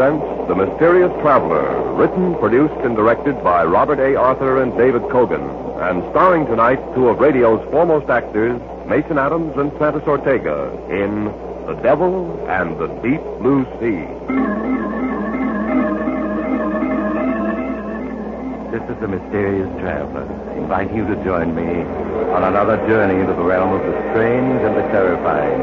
[0.00, 4.16] Presents The Mysterious Traveler, written, produced, and directed by Robert A.
[4.16, 5.44] Arthur and David Kogan,
[5.90, 8.58] and starring tonight two of radio's foremost actors,
[8.88, 11.26] Mason Adams and Santos Ortega, in
[11.66, 14.08] The Devil and the Deep Blue Sea.
[18.72, 20.24] This is the Mysterious Traveler,
[20.56, 21.84] inviting you to join me
[22.32, 25.60] on another journey into the realm of the strange and the terrifying.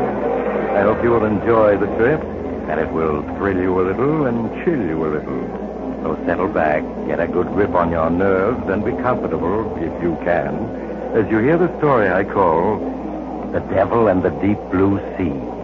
[0.78, 2.22] I hope you will enjoy the trip,
[2.70, 5.68] and it will thrill you a little and chill you a little.
[6.04, 10.18] So settle back, get a good grip on your nerves, and be comfortable, if you
[10.24, 10.54] can,
[11.16, 12.80] as you hear the story I call
[13.52, 15.58] The Devil and the Deep Blue Sea.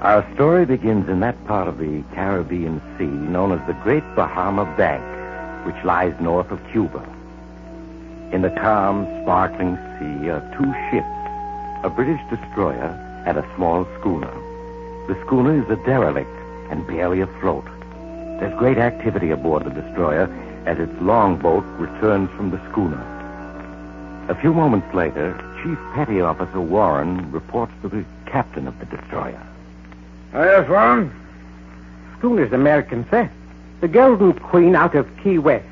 [0.00, 4.64] Our story begins in that part of the Caribbean Sea known as the Great Bahama
[4.76, 5.02] Bank,
[5.66, 7.02] which lies north of Cuba.
[8.32, 11.17] In the calm, sparkling sea are two ships,
[11.82, 14.32] a British destroyer and a small schooner.
[15.06, 16.30] The schooner is a derelict
[16.70, 17.64] and barely afloat.
[18.40, 20.28] There's great activity aboard the destroyer
[20.66, 23.00] as its longboat returns from the schooner.
[24.28, 29.42] A few moments later, Chief Petty Officer Warren reports to the captain of the destroyer.
[30.34, 31.12] Yes, Warren?
[32.18, 33.30] Schooner's American, sir.
[33.80, 35.64] The Golden Queen out of Key West.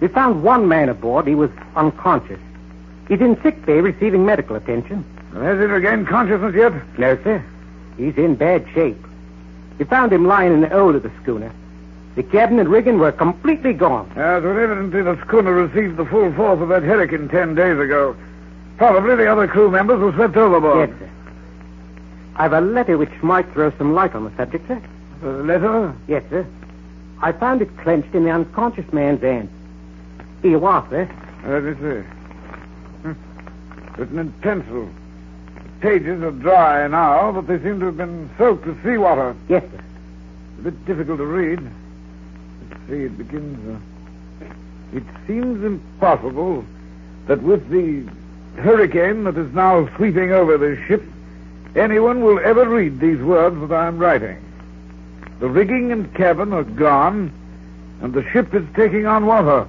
[0.00, 1.26] We found one man aboard.
[1.26, 2.40] He was unconscious.
[3.08, 5.04] He's in sick bay receiving medical attention.
[5.34, 6.72] Has he regained consciousness yet?
[6.98, 7.44] No, sir.
[7.96, 8.96] He's in bad shape.
[9.78, 11.52] We found him lying in the hold of the schooner.
[12.14, 14.06] The cabin and rigging were completely gone.
[14.10, 18.16] Yes, well, evidently the schooner received the full force of that hurricane ten days ago.
[18.76, 20.90] Probably the other crew members were swept overboard.
[20.90, 21.10] Yes, sir.
[22.36, 24.80] I've a letter which might throw some light on the subject, sir.
[25.24, 25.92] A letter?
[26.06, 26.46] Yes, sir.
[27.20, 29.48] I found it clenched in the unconscious man's hand.
[30.42, 31.08] Here you are, sir.
[31.46, 32.06] Let me see.
[33.02, 34.00] Hmm.
[34.00, 34.88] Written in pencil.
[35.84, 39.36] The pages are dry now, but they seem to have been soaked with seawater.
[39.50, 39.84] Yes, sir.
[40.58, 41.60] A bit difficult to read.
[41.60, 43.68] Let's see, it begins.
[43.68, 44.46] Uh,
[44.94, 46.64] it seems impossible
[47.26, 48.10] that with the
[48.62, 51.02] hurricane that is now sweeping over this ship,
[51.76, 54.38] anyone will ever read these words that I am writing.
[55.40, 57.30] The rigging and cabin are gone,
[58.00, 59.68] and the ship is taking on water.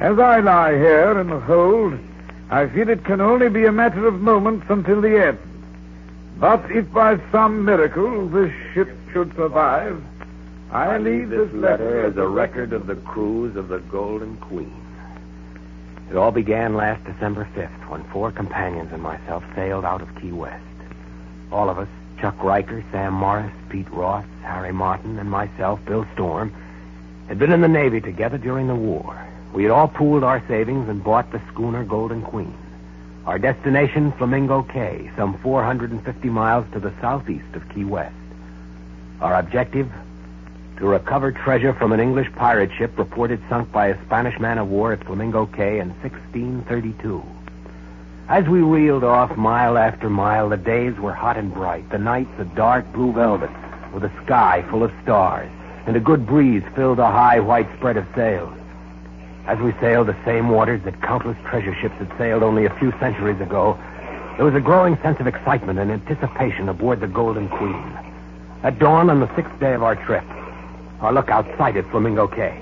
[0.00, 1.96] As I lie here in the hold,
[2.50, 5.38] I feel it can only be a matter of moments until the end.
[6.38, 10.02] But if by some miracle this ship should survive,
[10.70, 14.74] I leave this letter as a record of the cruise of the Golden Queen.
[16.10, 20.32] It all began last December 5th when four companions and myself sailed out of Key
[20.32, 20.64] West.
[21.50, 21.88] All of us,
[22.20, 26.52] Chuck Riker, Sam Morris, Pete Ross, Harry Martin, and myself, Bill Storm,
[27.28, 29.23] had been in the Navy together during the war.
[29.54, 32.52] We had all pooled our savings and bought the schooner Golden Queen.
[33.24, 38.16] Our destination, Flamingo Cay, some 450 miles to the southeast of Key West.
[39.20, 39.92] Our objective,
[40.78, 44.68] to recover treasure from an English pirate ship reported sunk by a Spanish man of
[44.68, 47.22] war at Flamingo Cay in 1632.
[48.28, 52.32] As we reeled off mile after mile, the days were hot and bright, the nights
[52.40, 53.50] a dark blue velvet,
[53.92, 55.48] with a sky full of stars,
[55.86, 58.52] and a good breeze filled the high white spread of sails.
[59.46, 62.92] As we sailed the same waters that countless treasure ships had sailed only a few
[62.92, 63.78] centuries ago,
[64.36, 67.98] there was a growing sense of excitement and anticipation aboard the Golden Queen.
[68.62, 70.24] At dawn on the sixth day of our trip,
[71.00, 72.58] our lookout sighted Flamingo Cay.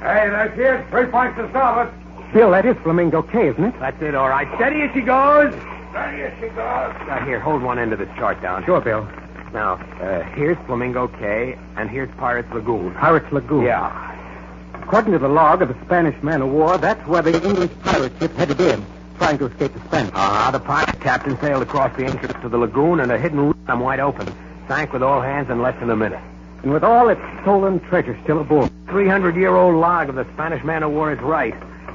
[0.00, 0.88] Hey, that's it.
[0.90, 1.92] Three points to starboard.
[2.32, 3.74] Bill, that is Flamingo Cay, isn't it?
[3.78, 4.48] That's it, all right.
[4.56, 5.54] Steady as she goes.
[5.90, 6.94] Steady as she goes.
[7.06, 8.64] Now, here, hold one end of this chart down.
[8.64, 9.06] Sure, Bill.
[9.52, 12.92] Now, uh, here's Flamingo Cay, and here's Pirates Lagoon.
[12.94, 13.64] Pirates Lagoon.
[13.64, 14.15] Yeah.
[14.86, 18.12] According to the log of the Spanish man of war, that's where the English pirate
[18.20, 18.86] ship headed in,
[19.18, 20.12] trying to escape the Spanish.
[20.14, 23.56] Ah, the pirate captain sailed across the entrance to the lagoon, and a hidden route
[23.66, 24.32] I'm wide open.
[24.68, 26.20] Sank with all hands in less than a minute.
[26.62, 28.70] And with all its stolen treasure still aboard.
[28.86, 31.54] 300-year-old log of the Spanish man of war is right.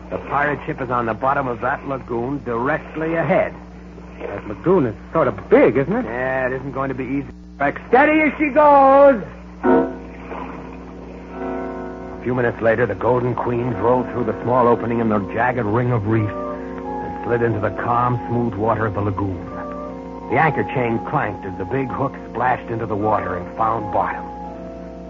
[0.09, 3.55] The pirate ship is on the bottom of that lagoon directly ahead.
[4.19, 6.03] That lagoon is sort of big, isn't it?
[6.03, 7.29] Yeah, it isn't going to be easy.
[7.57, 9.23] Back steady as she goes.
[12.21, 15.65] A few minutes later, the Golden Queen drove through the small opening in the jagged
[15.65, 19.43] ring of reef and slid into the calm, smooth water of the lagoon.
[20.29, 24.23] The anchor chain clanked as the big hook splashed into the water and found bottom.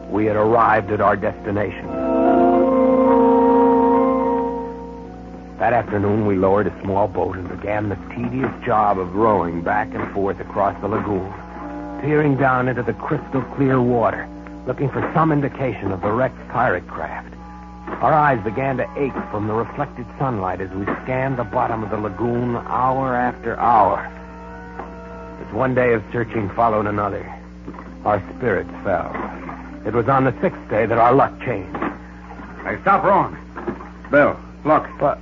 [0.10, 1.86] We had arrived at our destination.
[5.60, 9.94] That afternoon, we lowered a small boat and began the tedious job of rowing back
[9.94, 11.34] and forth across the lagoon,
[12.00, 14.30] peering down into the crystal clear water,
[14.68, 17.34] looking for some indication of the wrecked pirate craft.
[18.02, 21.90] Our eyes began to ache from the reflected sunlight as we scanned the bottom of
[21.90, 24.00] the lagoon hour after hour.
[25.46, 27.24] As one day of searching followed another.
[28.06, 29.12] Our spirits fell.
[29.86, 31.78] It was on the sixth day that our luck changed.
[32.64, 33.38] Hey, stop rowing.
[34.10, 34.88] Bill, look.
[35.00, 35.20] But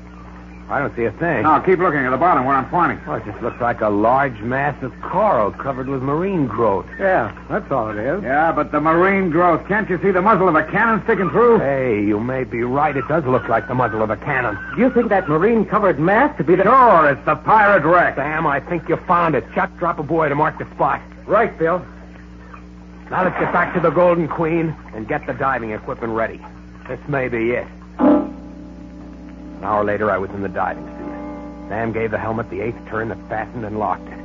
[0.69, 1.42] I don't see a thing.
[1.44, 3.04] Now, keep looking at the bottom where I'm pointing.
[3.07, 6.86] Well, it just looks like a large mass of coral covered with marine growth.
[7.00, 8.21] Yeah, that's all it is.
[8.21, 9.68] Yeah, but the marine growth.
[9.68, 11.57] Can't you see the muzzle of a cannon sticking through?
[11.57, 12.95] Hey, you may be right.
[12.95, 14.60] It does look like the muzzle of a cannon.
[14.75, 16.63] Do you think that marine-covered mass to be the...
[16.63, 18.16] Sure, it's the pirate wreck.
[18.16, 19.44] Sam, I think you found it.
[19.56, 21.01] Chuck, drop a buoy to mark the spot.
[21.25, 21.83] Right, Bill.
[23.10, 26.39] Now let's get back to the Golden Queen and get the diving equipment ready.
[26.88, 27.66] This may be it.
[29.60, 31.68] An hour later, I was in the diving suit.
[31.68, 34.18] Sam gave the helmet the eighth turn that fastened and locked it.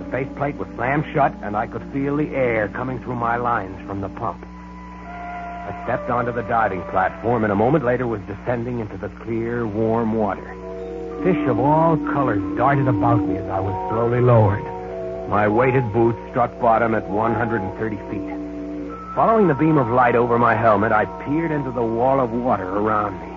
[0.00, 3.80] The faceplate was slammed shut, and I could feel the air coming through my lines
[3.86, 4.44] from the pump.
[4.44, 9.64] I stepped onto the diving platform, and a moment later was descending into the clear,
[9.64, 10.56] warm water.
[11.22, 14.64] Fish of all colors darted about me as I was slowly lowered.
[15.28, 19.14] My weighted boots struck bottom at 130 feet.
[19.14, 22.68] Following the beam of light over my helmet, I peered into the wall of water
[22.68, 23.29] around me.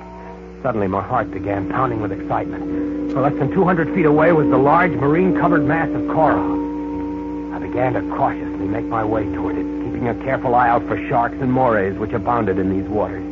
[0.64, 3.12] Suddenly, my heart began pounding with excitement.
[3.12, 7.54] For less than 200 feet away was the large marine-covered mass of coral.
[7.54, 10.96] I began to cautiously make my way toward it, keeping a careful eye out for
[11.10, 13.26] sharks and morays which abounded in these waters.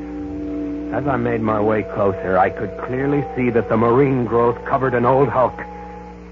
[0.93, 4.93] As I made my way closer, I could clearly see that the marine growth covered
[4.93, 5.55] an old hulk.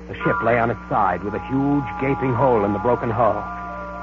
[0.09, 3.39] The ship lay on its side with a huge gaping hole in the broken hull.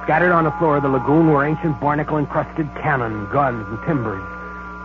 [0.05, 4.36] Scattered on the floor of the lagoon were ancient barnacle-encrusted cannon, guns, and timbers.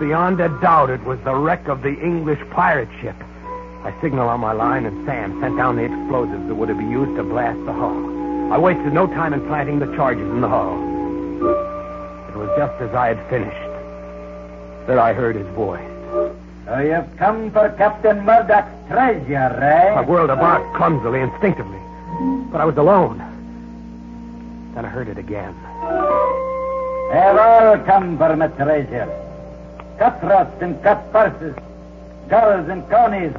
[0.01, 3.15] Beyond a doubt, it was the wreck of the English pirate ship.
[3.83, 6.85] I signaled on my line, and Sam sent down the explosives that were to be
[6.85, 8.51] used to blast the hull.
[8.51, 10.73] I wasted no time in planting the charges in the hull.
[12.29, 15.87] It was just as I had finished that I heard his voice.
[16.65, 19.93] So you've come for Captain Murdoch's treasure, eh?
[19.93, 21.79] I whirled about clumsily, instinctively.
[22.51, 23.19] But I was alone.
[24.73, 25.53] Then I heard it again.
[27.11, 29.27] They've all come for my treasure.
[30.01, 31.55] Cutthroats and cut purses,
[32.27, 33.35] gulls and conies.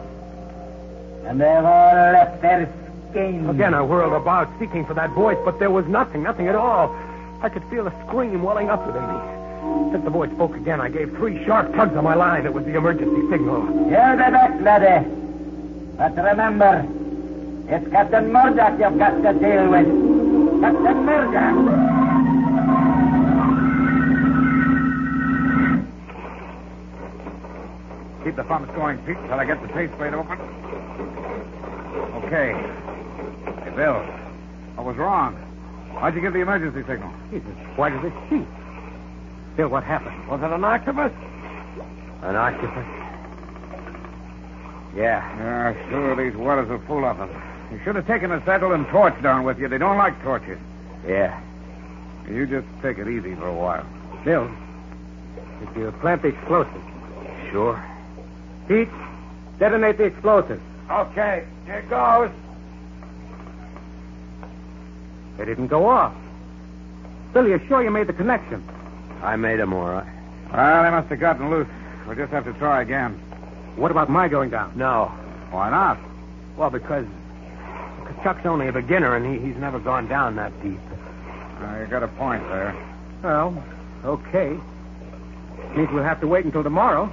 [1.26, 2.72] And they've all left their
[3.10, 3.50] skins.
[3.50, 6.94] Again, I whirled about, seeking for that voice, but there was nothing, nothing at all.
[7.42, 9.96] I could feel a scream welling up within me.
[9.96, 12.46] As the voice spoke again, I gave three sharp tugs on my line.
[12.46, 13.66] It was the emergency signal.
[13.90, 15.08] You're the back, laddie.
[15.96, 16.86] But remember,
[17.66, 20.60] it's Captain Murdoch you've got to deal with.
[20.60, 22.01] Captain Murdoch.
[28.42, 30.36] The pumps going, Pete, till I get the faceplate open.
[32.24, 32.52] Okay.
[33.62, 34.04] Hey, Bill.
[34.76, 35.36] I was wrong.
[35.94, 37.12] Why'd you give the emergency signal?
[37.30, 38.48] Jesus, why did this sheet?
[39.56, 40.26] Bill, what happened?
[40.26, 41.12] Was it an octopus?
[42.22, 42.84] An octopus?
[44.96, 45.22] Yeah.
[45.38, 47.30] Yeah, sure, these waters are full of them.
[47.70, 49.68] You should have taken an acetylene torch down with you.
[49.68, 50.58] They don't like torches.
[51.06, 51.40] Yeah.
[52.28, 53.86] You just take it easy for a while.
[54.24, 54.50] Bill,
[55.60, 56.74] did you plant the explosives?
[57.52, 57.80] Sure.
[58.72, 58.88] Pete,
[59.58, 60.62] detonate the explosives.
[60.90, 62.30] Okay, here goes.
[65.36, 66.14] They didn't go off.
[67.34, 68.66] Billy, you're sure you made the connection?
[69.22, 70.06] I made him all right.
[70.50, 71.68] Well, they must have gotten loose.
[72.06, 73.12] We'll just have to try again.
[73.76, 74.72] What about my going down?
[74.74, 75.12] No.
[75.50, 75.98] Why not?
[76.56, 77.06] Well, because,
[78.00, 80.80] because Chuck's only a beginner and he, he's never gone down that deep.
[81.60, 82.74] Uh, you got a point there.
[83.22, 83.62] Well,
[84.02, 84.58] okay.
[85.76, 87.12] Means we'll have to wait until tomorrow.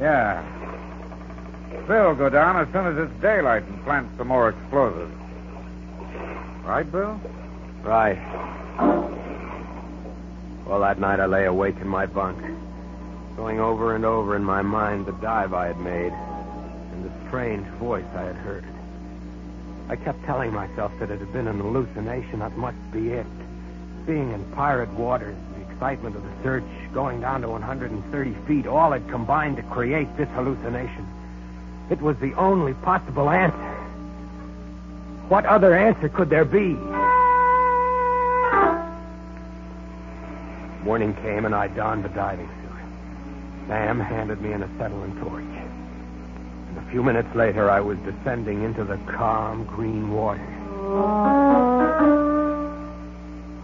[0.00, 0.57] Yeah.
[1.88, 5.12] Will go down as soon as it's daylight and plant some more explosives.
[6.64, 7.20] Right, Bill?
[7.82, 8.18] Right.
[10.66, 12.38] Well, that night I lay awake in my bunk,
[13.36, 17.66] going over and over in my mind the dive I had made and the strange
[17.78, 18.64] voice I had heard.
[19.88, 23.26] I kept telling myself that it had been an hallucination, that must be it.
[24.06, 28.92] Being in pirate waters, the excitement of the search, going down to 130 feet, all
[28.92, 31.06] had combined to create this hallucination.
[31.90, 33.56] It was the only possible answer.
[35.28, 36.76] What other answer could there be?
[40.84, 43.68] Morning came and I donned the diving suit.
[43.68, 45.44] Sam handed me an acetylene torch.
[45.44, 50.40] And a few minutes later, I was descending into the calm green water.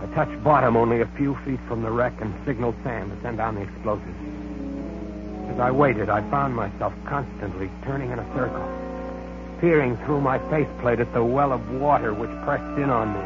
[0.00, 3.38] I touched bottom only a few feet from the wreck and signaled Sam to send
[3.38, 4.09] down the explosives.
[5.51, 8.67] As I waited, I found myself constantly turning in a circle,
[9.61, 13.25] peering through my faceplate at the well of water which pressed in on me.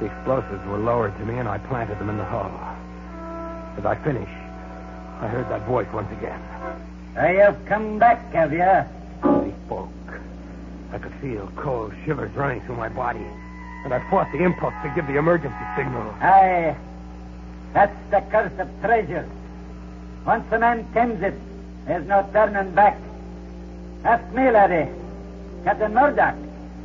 [0.00, 2.50] The explosives were lowered to me, and I planted them in the hull.
[3.76, 4.30] As I finished,
[5.20, 6.40] I heard that voice once again.
[7.14, 9.44] So you've come back, have you?
[9.44, 9.90] He spoke.
[10.92, 13.26] I could feel cold shivers running through my body.
[13.84, 16.02] and I fought the impulse to give the emergency signal.
[16.20, 16.76] Aye.
[17.72, 19.28] That's the curse of treasure.
[20.26, 21.34] Once a man tends it,
[21.86, 22.98] there's no turning back.
[24.04, 24.90] Ask me, laddie.
[25.64, 26.34] Captain Murdoch.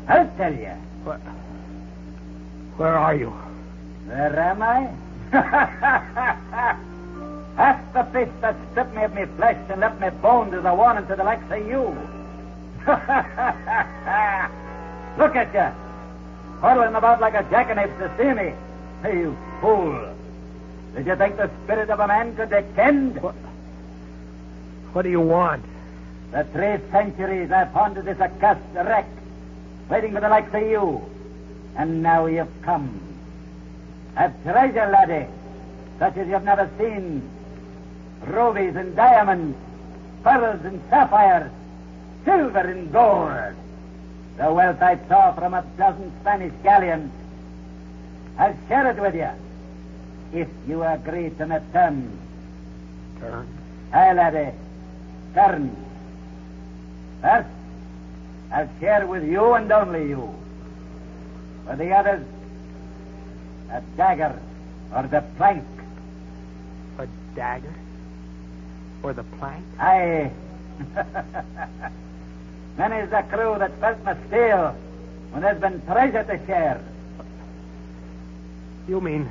[0.08, 0.72] I'll tell you.
[1.04, 1.20] What?
[2.78, 3.30] Where are you?
[4.08, 4.90] Where am I?
[7.58, 10.76] Ask the fish that stripped me of me flesh and left me bones as a
[10.76, 11.84] warning to the likes of you.
[15.18, 15.72] Look at you.
[16.62, 18.54] Huddling about like a jackanapes to see me.
[19.02, 20.15] Hey, you fool.
[20.96, 23.22] Did you think the spirit of a man could descend?
[23.22, 23.36] What?
[24.94, 25.66] What do you want?
[26.32, 29.06] The three centuries I've pondered this accursed wreck,
[29.90, 31.02] waiting for the likes of you.
[31.76, 33.02] And now you've come.
[34.16, 35.28] I've treasure, laddie,
[36.00, 37.30] such as you've never seen.
[38.26, 39.58] Rubies and diamonds,
[40.24, 41.52] pearls and sapphires,
[42.24, 43.56] silver and gold.
[44.38, 47.12] The wealth I saw from a dozen Spanish galleons.
[48.38, 49.30] I'll share it with you,
[50.36, 52.20] if you agree to my terms.
[53.20, 53.48] Turn.
[53.94, 54.52] Aye, laddie.
[55.34, 55.78] Terms.
[57.22, 57.48] First,
[58.52, 60.36] I'll share with you and only you.
[61.66, 62.26] For the others,
[63.72, 64.40] a dagger
[64.94, 65.64] or the plank.
[67.00, 67.74] A dagger?
[69.04, 69.66] Or the plank?
[69.80, 70.32] Aye.
[72.78, 74.76] Many's the crew that felt my steel
[75.32, 76.82] when there's been treasure to share.
[78.88, 79.30] You mean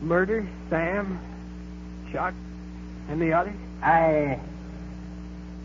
[0.00, 1.18] murder Sam,
[2.12, 2.34] Chuck,
[3.08, 3.54] and the others?
[3.82, 4.38] I.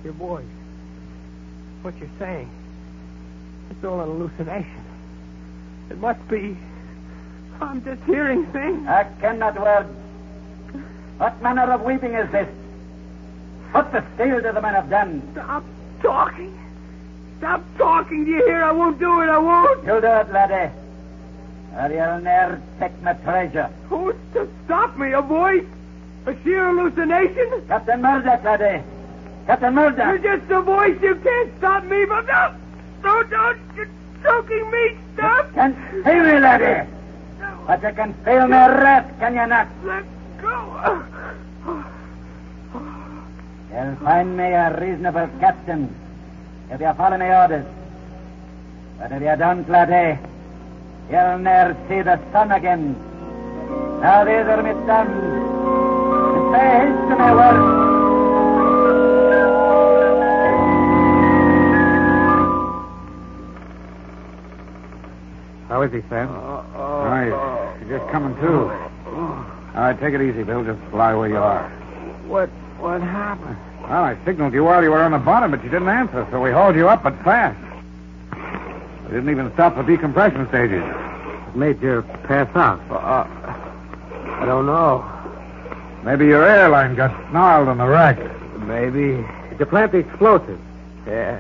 [0.04, 0.46] Your boys.
[1.82, 2.50] What you're saying.
[3.70, 4.84] It's all an hallucination.
[5.90, 6.58] It must be.
[7.62, 8.88] I'm just hearing things.
[8.88, 9.84] I cannot well.
[11.18, 12.50] What manner of weeping is this?
[13.72, 15.28] What the steel do the men have done?
[15.34, 15.64] Stop
[16.02, 16.58] talking.
[17.38, 18.26] Stop talking.
[18.26, 18.64] Do you hear?
[18.64, 19.30] I won't do it.
[19.30, 19.86] I won't.
[19.86, 20.74] You'll do it, laddie.
[21.76, 23.70] Or you'll ne'er take my treasure.
[23.90, 25.12] Who's to stop me?
[25.14, 25.66] A voice?
[26.26, 27.68] A sheer hallucination?
[27.68, 28.84] Captain Murdoch, laddie.
[29.48, 30.22] Captain Murdoch.
[30.22, 30.98] You're just a voice.
[31.02, 32.06] You can't stop me.
[32.06, 32.56] But no,
[33.04, 33.60] no, don't.
[33.76, 33.90] You're
[34.22, 34.98] choking me.
[35.16, 35.54] Stop.
[35.54, 36.90] Can't feel me, laddie.
[37.66, 39.68] But you can feel my wrath, can you not?
[39.84, 40.04] Let
[40.42, 41.04] go.
[43.72, 45.94] You'll find me a reasonable captain
[46.70, 47.66] if you follow my orders.
[49.00, 50.20] But if you don't, laddie,
[51.10, 52.96] you'll ne'er see the sun again.
[54.02, 55.24] Now these are my terms.
[56.36, 57.94] And say haste to my words.
[65.70, 66.30] How is he, Sam?
[66.30, 67.32] All right.
[67.82, 68.70] You're just coming to.
[69.74, 70.64] All right, take it easy, Bill.
[70.64, 71.68] Just lie where you are.
[72.28, 72.50] What?
[72.80, 73.58] What happened?
[73.82, 76.42] Well, I signaled you while you were on the bottom, but you didn't answer, so
[76.42, 77.58] we hauled you up, but fast.
[79.14, 80.84] Didn't even stop for decompression stages.
[80.84, 82.80] It made you pass out.
[82.90, 83.28] Uh,
[84.42, 85.08] I don't know.
[86.04, 88.18] Maybe your airline got snarled on the wreck.
[88.62, 89.24] Maybe.
[89.52, 90.60] Did you plant the explosives?
[91.06, 91.38] Yeah.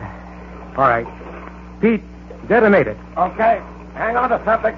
[0.78, 1.08] All right.
[1.82, 2.04] Pete,
[2.48, 2.98] detonate it.
[3.18, 3.60] Okay.
[3.96, 4.78] Hang on to something.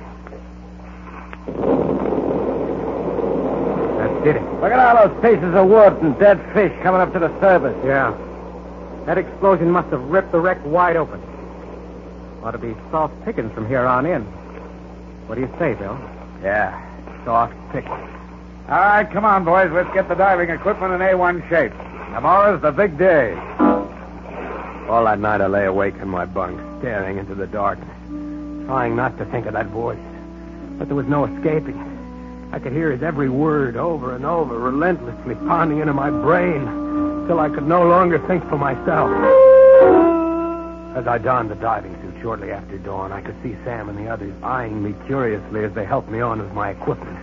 [3.97, 4.43] That did it.
[4.61, 7.75] Look at all those pieces of wood and dead fish coming up to the surface.
[7.83, 8.15] Yeah.
[9.05, 11.21] That explosion must have ripped the wreck wide open.
[12.45, 14.21] Ought to be soft pickings from here on in.
[15.25, 15.97] What do you say, Bill?
[16.43, 16.79] Yeah.
[17.25, 17.87] Soft pick.
[17.87, 18.05] All
[18.69, 19.71] right, come on, boys.
[19.71, 21.71] Let's get the diving equipment in A1 shape.
[22.13, 23.33] Tomorrow's the big day.
[24.87, 27.89] All that night I lay awake in my bunk, staring into the darkness,
[28.67, 29.97] trying not to think of that voice.
[30.77, 31.81] But there was no escaping.
[32.51, 36.63] I could hear his every word over and over, relentlessly pounding into my brain,
[37.25, 39.09] till I could no longer think for myself.
[40.95, 44.08] As I donned the diving suit shortly after dawn, I could see Sam and the
[44.08, 47.20] others eyeing me curiously as they helped me on with my equipment.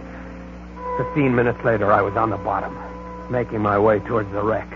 [0.96, 2.72] Fifteen minutes later, I was on the bottom,
[3.28, 4.68] making my way towards the wreck.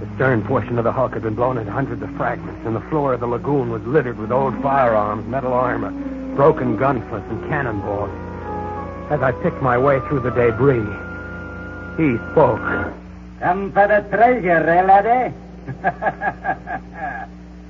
[0.00, 2.80] The stern portion of the hulk had been blown into hundreds of fragments, and the
[2.88, 5.90] floor of the lagoon was littered with old firearms, metal armor,
[6.34, 8.08] broken gun flints, and cannonballs.
[9.10, 10.80] As I picked my way through the debris,
[11.98, 12.96] he spoke.
[13.40, 15.34] Come for the treasure, eh, laddie?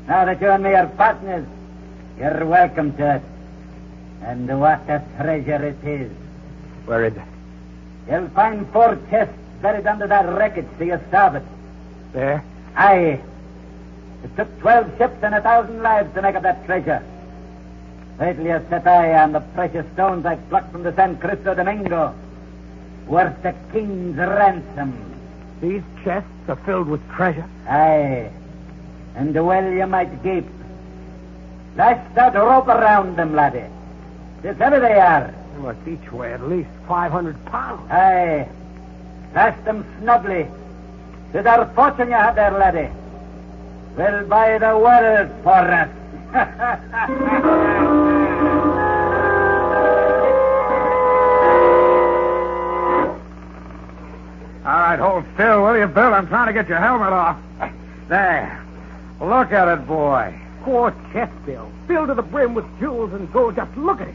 [0.07, 1.45] now that you and me are partners,
[2.23, 3.23] you're welcome to it.
[4.23, 6.12] And what a treasure it is.
[6.87, 7.23] Where is it?
[8.09, 11.43] You'll find four chests buried under that wreckage to your starboard.
[12.12, 12.45] There?
[12.76, 13.21] Aye.
[14.23, 17.02] It took twelve ships and a thousand lives to make up that treasure.
[18.21, 21.55] Wait till you set eye on the precious stones I plucked from the San Cristo
[21.55, 22.14] Domingo.
[23.09, 24.95] Worth a king's ransom.
[25.61, 27.49] These chests are filled with treasure.
[27.69, 28.31] Aye.
[29.17, 30.47] And well you might gape.
[31.76, 33.64] Lash that rope around them, laddie.
[34.43, 35.35] This heavy they are.
[35.55, 37.91] They must each weigh at least 500 pounds.
[37.91, 38.49] Aye.
[39.33, 40.49] Pass them snugly.
[41.33, 42.91] To their fortune you have there, laddie.
[43.97, 45.88] We'll buy the world for us.
[54.64, 56.14] All right, hold still, will you, Bill?
[56.14, 57.37] I'm trying to get your helmet off.
[58.09, 58.64] There.
[59.21, 60.38] Look at it, boy.
[60.62, 61.71] Poor chest, Bill.
[61.88, 63.57] Filled to the brim with jewels and gold.
[63.57, 64.14] Just look at it.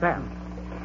[0.00, 0.22] Sam,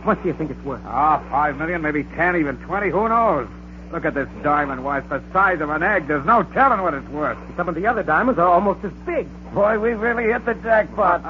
[0.03, 0.81] what do you think it's worth?
[0.85, 2.89] Ah, five million, maybe ten, even twenty.
[2.89, 3.47] Who knows?
[3.91, 4.83] Look at this diamond.
[4.83, 6.07] Why, it's the size of an egg.
[6.07, 7.37] There's no telling what it's worth.
[7.55, 9.27] Some of the other diamonds are almost as big.
[9.53, 11.21] Boy, we really hit the jackpot.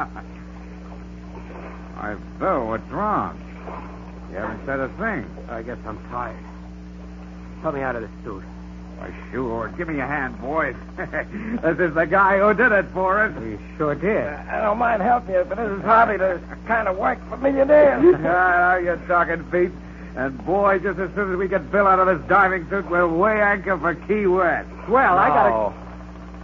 [1.95, 3.39] Why, Bill, what's wrong?
[4.31, 5.25] You haven't said a thing.
[5.49, 6.37] I guess I'm tired.
[7.61, 8.43] Put me out of this suit.
[8.97, 9.69] Why, sure.
[9.77, 10.75] Give me a hand, boys.
[10.97, 13.33] this is the guy who did it for us.
[13.41, 14.25] You sure did.
[14.27, 18.03] I don't mind helping you, but this is hardly the kind of work for millionaires.
[18.25, 19.71] Ah, now you're talking, Pete.
[20.15, 23.09] And boy, just as soon as we get Bill out of this diving suit, we'll
[23.09, 24.69] weigh anchor for Key West.
[24.87, 25.49] Well, I gotta.
[25.49, 25.73] No.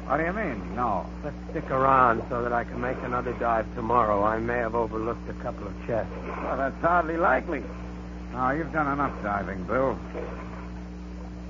[0.08, 0.76] What do you mean?
[0.76, 1.06] No.
[1.24, 4.24] Let's stick around so that I can make another dive tomorrow.
[4.24, 6.12] I may have overlooked a couple of chests.
[6.26, 7.62] well, that's hardly likely.
[8.34, 10.00] No, you've done enough diving, Bill.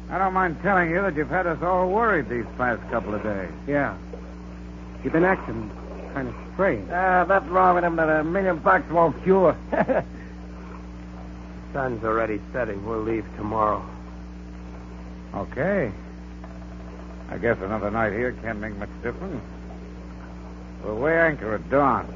[0.09, 3.21] I don't mind telling you that you've had us all worried these past couple of
[3.21, 3.51] days.
[3.67, 3.95] Yeah.
[5.03, 5.69] You've been acting
[6.13, 6.89] kind of strange.
[6.91, 9.55] Ah, that's wrong with him that a million bucks won't cure.
[11.73, 12.83] Sun's already setting.
[12.85, 13.87] We'll leave tomorrow.
[15.35, 15.91] Okay.
[17.29, 19.43] I guess another night here can't make much difference.
[20.83, 22.11] We'll weigh anchor at dawn.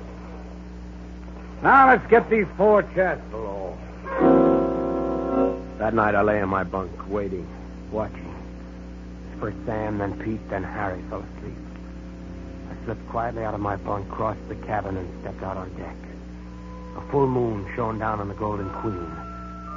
[1.62, 3.77] Now let's get these four chests below.
[5.77, 7.48] That night I lay in my bunk, waiting,
[7.94, 8.34] watching.
[9.40, 11.53] First Sam, then Pete, then Harry fell asleep.
[12.72, 15.96] I slipped quietly out of my bunk, crossed the cabin, and stepped out on deck.
[16.98, 19.08] A full moon shone down on the Golden Queen,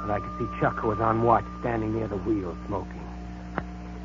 [0.03, 2.93] and I could see Chuck, who was on watch, standing near the wheel, smoking.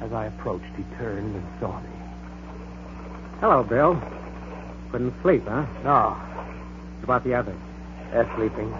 [0.00, 1.88] As I approached, he turned and saw me.
[3.40, 4.00] Hello, Bill.
[4.90, 5.64] Couldn't sleep, huh?
[5.84, 7.56] No, What about the others?
[8.12, 8.72] they're sleeping.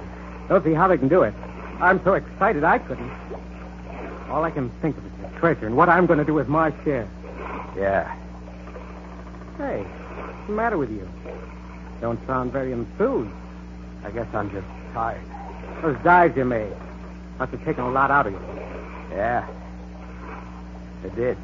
[0.49, 1.33] Don't see how they can do it.
[1.81, 3.11] I'm so excited I couldn't.
[4.33, 6.49] All I can think of is the treasure and what I'm going to do with
[6.49, 7.07] my share.
[7.77, 8.11] Yeah.
[9.59, 11.07] Hey, what's the matter with you?
[12.01, 13.31] Don't sound very enthused.
[14.03, 15.21] I guess I'm just tired.
[15.83, 16.73] Those dives you made
[17.39, 18.41] must have taken a lot out of you.
[19.11, 19.47] Yeah.
[21.05, 21.37] It did.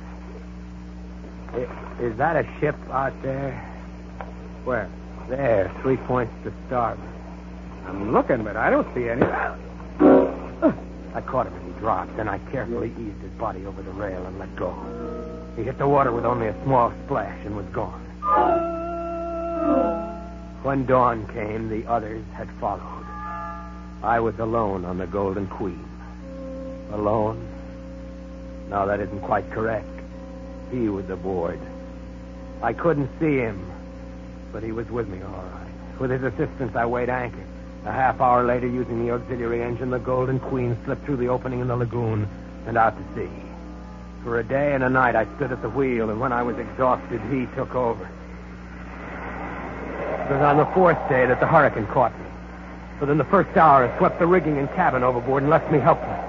[1.52, 1.68] I-
[2.00, 3.52] Is that a ship out there?
[4.64, 4.88] Where?
[5.28, 7.06] There, three points to starboard.
[7.86, 9.26] I'm looking, but I don't see any.
[11.14, 14.24] I caught him as he dropped, then I carefully eased his body over the rail
[14.26, 14.74] and let go.
[15.56, 18.04] He hit the water with only a small splash and was gone.
[20.62, 23.06] When dawn came, the others had followed.
[24.02, 25.84] I was alone on the Golden Queen.
[26.92, 27.44] Alone?
[28.68, 29.88] No, that isn't quite correct.
[30.70, 31.58] He was aboard.
[32.62, 33.64] I couldn't see him,
[34.52, 35.98] but he was with me all right.
[36.00, 37.47] With his assistance, I weighed anchor.
[37.88, 41.60] A half hour later, using the auxiliary engine, the Golden Queen slipped through the opening
[41.60, 42.28] in the lagoon
[42.66, 43.30] and out to sea.
[44.22, 46.58] For a day and a night, I stood at the wheel, and when I was
[46.58, 48.04] exhausted, he took over.
[48.04, 48.10] It
[50.32, 52.26] was on the fourth day that the hurricane caught me.
[53.00, 56.20] Within the first hour, it swept the rigging and cabin overboard and left me helpless.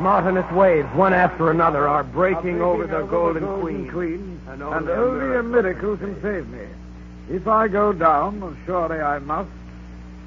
[0.00, 4.40] Mountainous waves, one after another, are breaking over the Golden, Queen.
[4.48, 6.64] and And only, only a a miracle can save me.
[7.28, 9.50] If I go down, surely I must,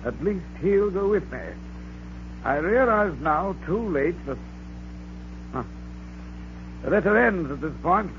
[0.05, 1.39] at least he'll go with me.
[2.43, 4.37] I realize now, too late, that
[5.51, 5.63] huh.
[6.83, 8.11] the letter ends at this point.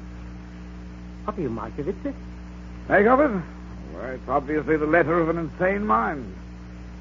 [1.24, 2.12] What do you make of it, sir?
[2.88, 3.42] Make of it?
[3.94, 6.34] Well, it's obviously the letter of an insane mind.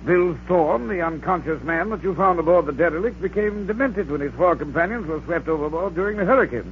[0.05, 4.33] Bill Storm, the unconscious man that you found aboard the derelict, became demented when his
[4.33, 6.71] four companions were swept overboard during the hurricane.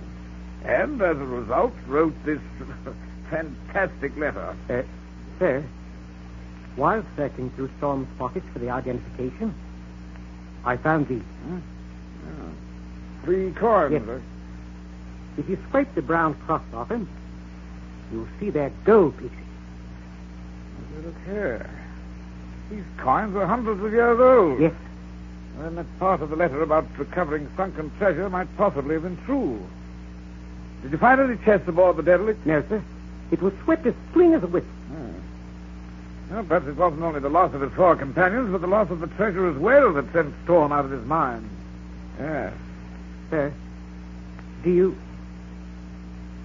[0.63, 2.39] And, as a result, wrote this
[3.31, 4.55] fantastic letter.
[4.69, 4.83] Uh,
[5.39, 5.63] sir,
[6.75, 9.53] while searching through Storm's pockets for the identification,
[10.65, 11.21] I found these.
[11.21, 11.57] Hmm?
[12.27, 12.49] Ah.
[13.23, 13.93] Three coins.
[13.93, 14.21] Yes.
[15.37, 17.07] If you scrape the brown crust off them,
[18.11, 19.31] you'll see they're gold pieces.
[21.03, 21.69] Look here.
[22.69, 24.59] These coins are hundreds of years old.
[24.61, 24.73] Yes,
[25.59, 29.59] Then that part of the letter about recovering sunken treasure might possibly have been true.
[30.81, 32.45] Did you find any chests aboard the derelict?
[32.45, 32.81] no, sir.
[33.31, 34.69] It was swept as clean as a whistle.
[36.31, 38.99] Well, perhaps it wasn't only the loss of his four companions, but the loss of
[38.99, 41.47] the treasure as well that sent Storm out of his mind.
[42.19, 42.53] Yes.
[43.29, 43.53] Sir,
[44.63, 44.97] do you.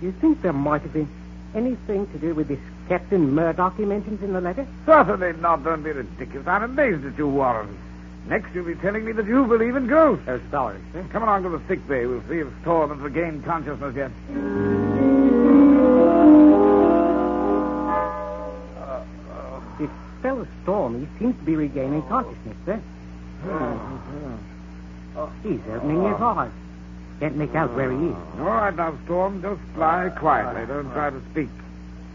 [0.01, 1.09] Do you think there might have been
[1.55, 4.67] anything to do with this Captain Murdoch he mentions in the letter?
[4.87, 5.65] Certainly not.
[5.65, 6.47] Don't be ridiculous.
[6.47, 7.77] I'm amazed at you, Warren.
[8.29, 10.25] Next, you'll be telling me that you believe in ghosts.
[10.29, 11.05] Oh, sorry, sir.
[11.11, 12.07] Come along to the sick bay.
[12.07, 14.11] We'll see if Storm has regained consciousness yet.
[20.19, 22.81] This fellow Storm, he seems to be regaining consciousness, sir.
[25.45, 26.51] He's opening his eyes.
[27.21, 28.17] Can't make out where he is.
[28.39, 29.43] All right now, Storm.
[29.43, 30.63] Just lie quietly.
[30.63, 31.49] Uh, don't try to speak.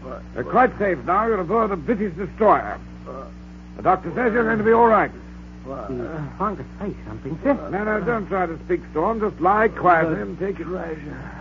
[0.04, 1.26] Uh, uh, you're quite safe now.
[1.26, 2.78] You're aboard a British destroyer.
[3.76, 5.10] The doctor says you're going to be all right.
[5.10, 5.98] He's
[6.36, 7.54] trying to say something, sir.
[7.70, 9.20] No, no, don't try to speak, Storm.
[9.20, 10.64] Just lie quietly and take it.
[10.64, 11.40] Treasure.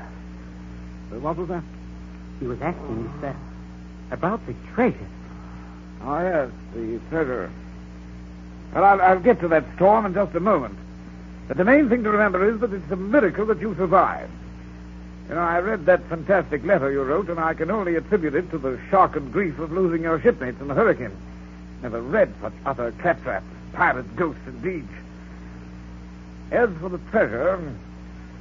[1.19, 1.63] What was that?
[2.39, 3.33] He was asking us uh,
[4.11, 5.07] about the treasure.
[6.05, 7.51] Oh, yes, the treasure.
[8.73, 10.77] Well, I'll, I'll get to that storm in just a moment.
[11.47, 14.31] But the main thing to remember is that it's a miracle that you survived.
[15.29, 18.49] You know, I read that fantastic letter you wrote, and I can only attribute it
[18.51, 21.15] to the shock and grief of losing your shipmates in the hurricane.
[21.81, 23.43] Never read such utter claptrap.
[23.73, 24.87] Pirate ghosts, indeed.
[26.51, 27.73] As for the treasure,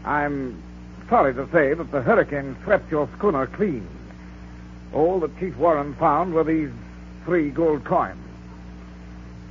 [0.05, 0.63] I'm
[1.09, 3.87] sorry to say that the hurricane swept your schooner clean.
[4.93, 6.71] All that Chief Warren found were these
[7.25, 8.19] three gold coins.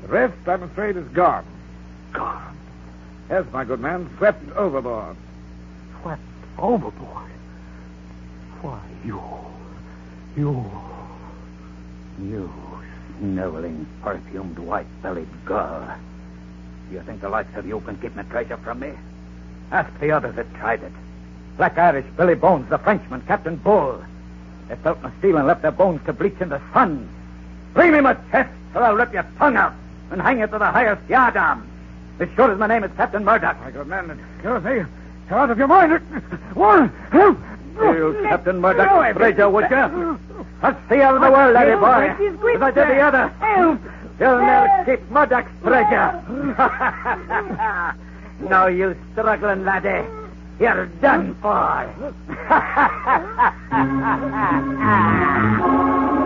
[0.03, 1.45] The rest, I'm afraid, is gone.
[2.13, 2.57] Gone.
[3.29, 5.15] Yes, my good man, swept overboard.
[6.01, 6.21] Swept
[6.57, 7.31] overboard.
[8.62, 9.21] Why, you.
[10.36, 10.65] You.
[12.21, 12.51] You
[13.21, 15.95] sniveling, perfumed, white-bellied girl.
[16.89, 18.91] Do you think the likes of you can keep my treasure from me?
[19.71, 20.91] Ask the others that tried it.
[21.55, 24.03] Black Irish, Billy Bones, the Frenchman, Captain Bull.
[24.67, 27.07] They felt my steel and left their bones to bleach in the sun.
[27.73, 29.73] Bring me my chest, or I'll rip your tongue out
[30.12, 31.65] and hang it to the highest yardarm.
[32.19, 33.60] As sure as my name is Captain Murdoch.
[33.62, 34.84] My good man, excuse me.
[35.29, 36.01] You're out of your mind.
[36.55, 37.39] Warren, help!
[37.77, 40.19] You, Captain Murdoch's treasure, would you?
[40.62, 42.13] I'll see out of the world, laddie boy.
[42.62, 43.29] I did the other.
[43.39, 43.79] Help!
[44.19, 46.21] You'll never keep Murdoch's treasure.
[48.49, 50.07] now, you struggling laddie,
[50.60, 51.89] you're done for.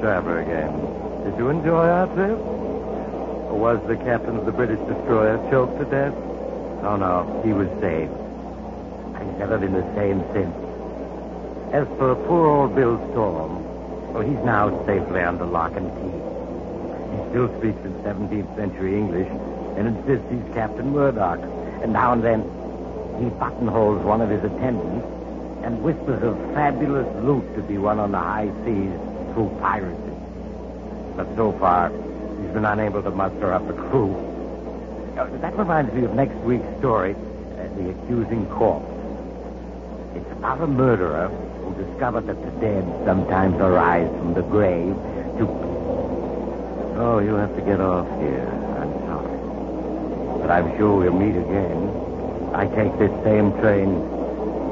[0.00, 0.70] traveler again.
[1.24, 2.38] Did you enjoy our trip?
[2.38, 6.14] Or was the captain of the British destroyer choked to death?
[6.82, 8.12] Oh, no, he was saved.
[9.14, 10.54] I've never been the same since.
[11.72, 13.64] As for poor old Bill Storm,
[14.12, 16.14] well, he's now safely under lock and key.
[17.16, 19.28] He still speaks in 17th century English
[19.76, 21.40] and insists he's Captain Murdoch.
[21.82, 22.42] And now and then,
[23.18, 25.06] he buttonholes one of his attendants
[25.64, 28.92] and whispers of fabulous loot to be won on the high seas
[29.34, 30.16] through piracy.
[31.16, 34.14] But so far, he's been unable to muster up a crew.
[35.40, 38.90] That reminds me of next week's story, uh, The Accusing Corpse.
[40.16, 44.94] It's about a murderer who discovered that the dead sometimes arise from the grave
[45.38, 45.46] to...
[46.96, 48.48] Oh, you have to get off here.
[48.78, 50.40] I'm sorry.
[50.40, 51.90] But I'm sure we'll meet again.
[52.54, 53.90] I take this same train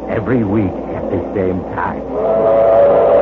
[0.09, 3.21] every week at the same time.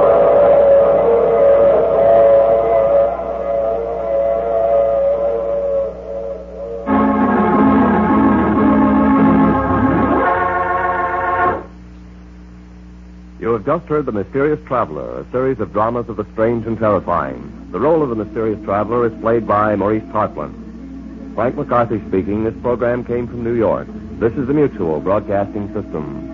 [13.61, 17.69] Have just heard The Mysterious Traveler, a series of dramas of the strange and terrifying.
[17.73, 21.35] The role of the mysterious traveler is played by Maurice Tarplin.
[21.35, 22.43] Frank McCarthy speaking.
[22.43, 23.87] This program came from New York.
[24.19, 26.30] This is the Mutual Broadcasting System.